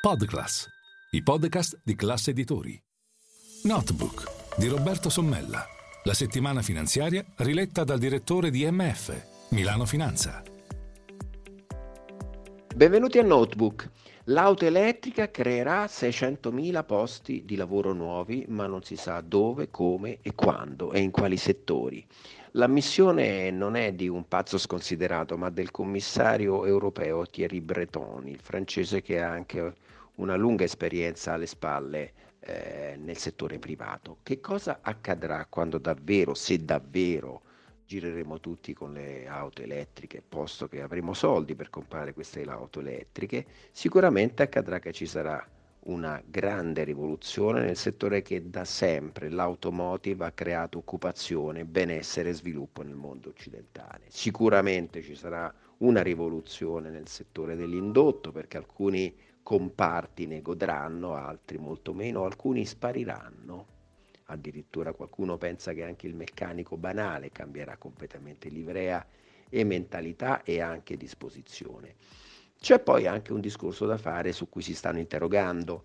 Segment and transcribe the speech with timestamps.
[0.00, 0.66] Podclass,
[1.10, 2.82] i podcast di classe editori.
[3.64, 5.62] Notebook di Roberto Sommella,
[6.04, 10.42] la settimana finanziaria riletta dal direttore di MF, Milano Finanza.
[12.74, 13.90] Benvenuti a Notebook.
[14.24, 20.34] L'auto elettrica creerà 600.000 posti di lavoro nuovi, ma non si sa dove, come e
[20.34, 22.06] quando e in quali settori.
[22.52, 28.40] La missione non è di un pazzo sconsiderato, ma del commissario europeo Thierry Breton, il
[28.40, 29.74] francese che ha anche
[30.20, 34.18] una lunga esperienza alle spalle eh, nel settore privato.
[34.22, 37.42] Che cosa accadrà quando davvero, se davvero,
[37.86, 43.46] gireremo tutti con le auto elettriche, posto che avremo soldi per comprare queste auto elettriche?
[43.72, 45.44] Sicuramente accadrà che ci sarà
[45.82, 52.82] una grande rivoluzione nel settore che da sempre l'automotive ha creato occupazione, benessere e sviluppo
[52.82, 54.04] nel mondo occidentale.
[54.08, 59.12] Sicuramente ci sarà una rivoluzione nel settore dell'indotto perché alcuni
[59.42, 63.66] comparti ne godranno, altri molto meno, alcuni spariranno.
[64.24, 69.04] Addirittura qualcuno pensa che anche il meccanico banale cambierà completamente livrea
[69.48, 71.96] e mentalità e anche disposizione.
[72.58, 75.84] C'è poi anche un discorso da fare su cui si stanno interrogando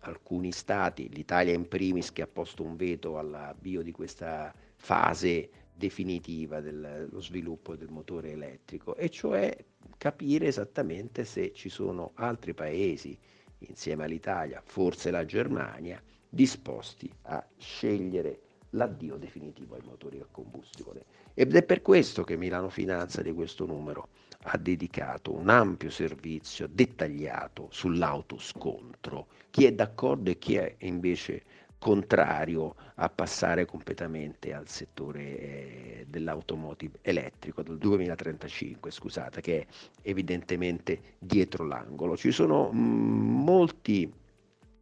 [0.00, 6.60] alcuni stati, l'Italia in primis che ha posto un veto all'avvio di questa fase definitiva
[6.60, 9.56] dello sviluppo del motore elettrico, e cioè
[10.04, 13.16] capire esattamente se ci sono altri paesi
[13.60, 18.40] insieme all'Italia, forse la Germania, disposti a scegliere
[18.72, 21.04] l'addio definitivo ai motori a combustione.
[21.32, 24.08] Ed è per questo che Milano Finanza di questo numero
[24.42, 31.44] ha dedicato un ampio servizio dettagliato sull'autoscontro, chi è d'accordo e chi è invece
[31.84, 39.66] contrario a passare completamente al settore eh, dell'automotive elettrico del 2035, scusate, che è
[40.00, 42.16] evidentemente dietro l'angolo.
[42.16, 44.10] Ci sono mm, molti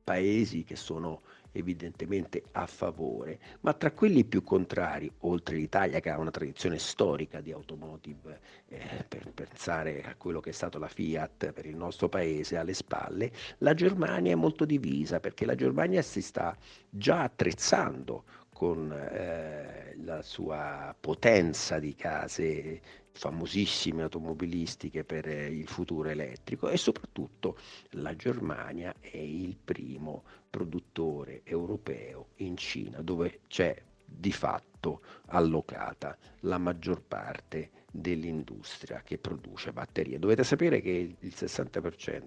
[0.02, 1.22] paesi che sono
[1.52, 7.40] evidentemente a favore, ma tra quelli più contrari, oltre l'Italia che ha una tradizione storica
[7.40, 12.08] di automotive, eh, per pensare a quello che è stato la Fiat per il nostro
[12.08, 16.56] paese alle spalle, la Germania è molto divisa perché la Germania si sta
[16.88, 22.80] già attrezzando con eh, la sua potenza di case
[23.12, 27.58] famosissime automobilistiche per eh, il futuro elettrico e soprattutto
[27.90, 36.58] la Germania è il primo produttore europeo in Cina dove c'è di fatto allocata la
[36.58, 40.18] maggior parte dell'industria che produce batterie.
[40.18, 42.26] Dovete sapere che il 60%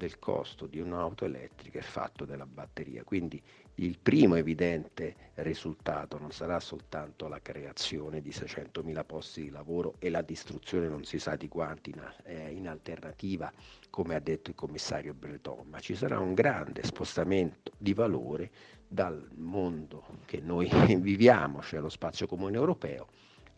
[0.00, 3.40] del costo di un'auto elettrica è fatto dalla batteria, quindi
[3.74, 10.08] il primo evidente risultato non sarà soltanto la creazione di 600.000 posti di lavoro e
[10.08, 13.52] la distruzione non si sa di quanti in, eh, in alternativa,
[13.90, 18.50] come ha detto il commissario Breton, ma ci sarà un grande spostamento di valore
[18.88, 23.08] dal mondo che noi viviamo, cioè lo spazio comune europeo,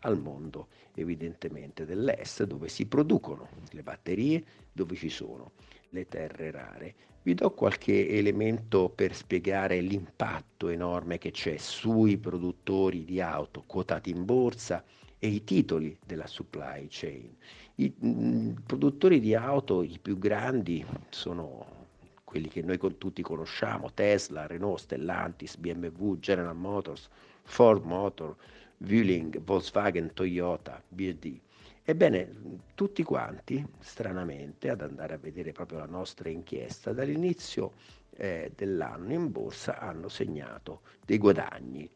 [0.03, 5.51] al mondo evidentemente dell'est dove si producono le batterie, dove ci sono
[5.89, 6.95] le terre rare.
[7.23, 14.09] Vi do qualche elemento per spiegare l'impatto enorme che c'è sui produttori di auto quotati
[14.09, 14.83] in borsa
[15.19, 17.33] e i titoli della supply chain.
[17.75, 21.81] I mm, produttori di auto, i più grandi, sono
[22.25, 27.07] quelli che noi tutti conosciamo, Tesla, Renault, Stellantis, BMW, General Motors,
[27.43, 28.35] Ford Motor,
[28.77, 31.39] Wuling, Volkswagen, Toyota, BD.
[31.83, 37.73] Ebbene, tutti quanti, stranamente, ad andare a vedere proprio la nostra inchiesta, dall'inizio
[38.15, 41.89] eh, dell'anno in borsa hanno segnato dei guadagni.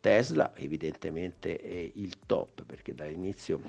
[0.00, 3.60] Tesla evidentemente è il top perché dall'inizio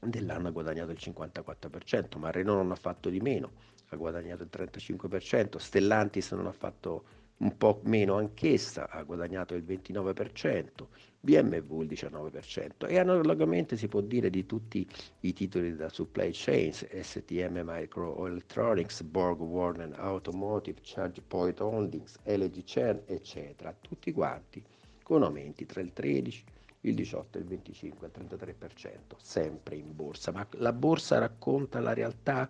[0.00, 3.52] dell'anno ha guadagnato il 54%, ma Renault non ha fatto di meno,
[3.88, 7.04] ha guadagnato il 35%, Stellantis non ha fatto
[7.38, 10.86] un po' meno anch'essa, ha guadagnato il 29%,
[11.20, 14.86] BMW il 19% e analogamente si può dire di tutti
[15.20, 23.74] i titoli della supply chain, STM Microelectronics, Borg Warner Automotive, ChargePoint Holdings, LG Chen, eccetera,
[23.80, 24.62] tutti quanti
[25.02, 26.44] con aumenti tra il 13,
[26.82, 32.48] il 18, il 25 il 33%, sempre in borsa, ma la borsa racconta la realtà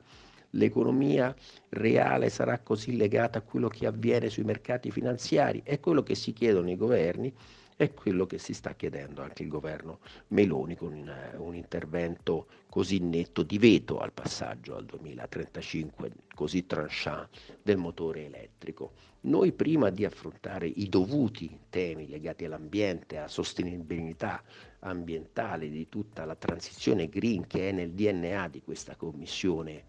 [0.50, 1.34] l'economia
[1.70, 6.32] reale sarà così legata a quello che avviene sui mercati finanziari, è quello che si
[6.32, 7.32] chiedono i governi,
[7.78, 12.98] è quello che si sta chiedendo anche il governo Meloni con un, un intervento così
[12.98, 17.28] netto di veto al passaggio al 2035, così tranchant
[17.62, 18.94] del motore elettrico.
[19.20, 24.42] Noi prima di affrontare i dovuti temi legati all'ambiente, alla sostenibilità
[24.80, 29.84] ambientale di tutta la transizione green che è nel DNA di questa Commissione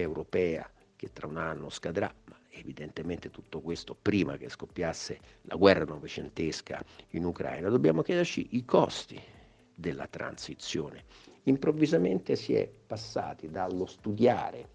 [0.00, 5.84] europea che tra un anno scadrà, ma evidentemente tutto questo prima che scoppiasse la guerra
[5.84, 9.20] novecentesca in Ucraina, dobbiamo chiederci i costi
[9.74, 11.04] della transizione.
[11.44, 14.68] Improvvisamente si è passati dallo studiare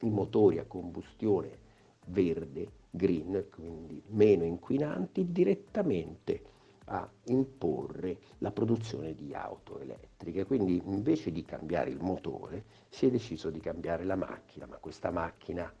[0.00, 1.58] i motori a combustione
[2.06, 6.42] verde, green, quindi meno inquinanti, direttamente
[6.86, 10.44] a imporre la produzione di auto elettriche.
[10.44, 15.10] Quindi invece di cambiare il motore si è deciso di cambiare la macchina, ma questa
[15.10, 15.72] macchina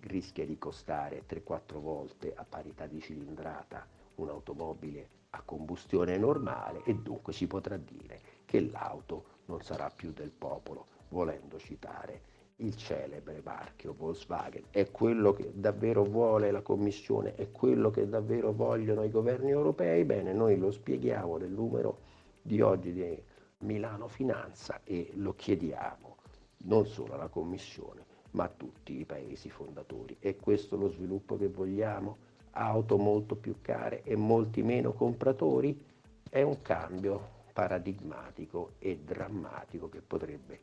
[0.00, 3.86] rischia di costare 3-4 volte a parità di cilindrata
[4.16, 10.30] un'automobile a combustione normale e dunque si potrà dire che l'auto non sarà più del
[10.30, 12.22] popolo, volendo citare
[12.60, 14.64] il celebre marchio Volkswagen.
[14.70, 20.04] È quello che davvero vuole la Commissione, è quello che davvero vogliono i governi europei?
[20.04, 21.98] Bene, noi lo spieghiamo nel numero
[22.42, 23.22] di oggi di
[23.58, 26.16] Milano Finanza e lo chiediamo
[26.64, 30.16] non solo alla Commissione, ma a tutti i paesi fondatori.
[30.18, 32.26] È questo lo sviluppo che vogliamo?
[32.52, 35.80] Auto molto più care e molti meno compratori?
[36.28, 40.60] È un cambio paradigmatico e drammatico che potrebbe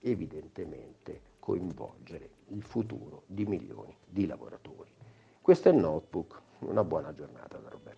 [0.00, 4.90] evidentemente coinvolgere il futuro di milioni di lavoratori.
[5.40, 7.88] Questo è il notebook, una buona giornata da Roberto.